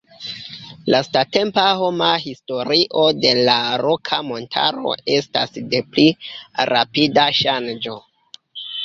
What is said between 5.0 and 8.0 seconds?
estas de pli rapida ŝanĝo.